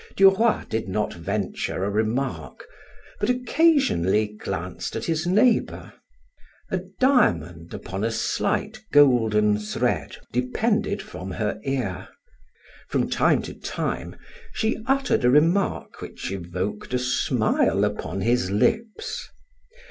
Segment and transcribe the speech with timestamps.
[0.15, 2.65] Duroy did not venture a remark,
[3.19, 5.93] but occasionally glanced at his neighbor.
[6.71, 12.07] A diamond upon a slight, golden thread depended from her ear;
[12.87, 14.15] from time to time
[14.53, 19.29] she uttered a remark which evoked a smile upon his lips.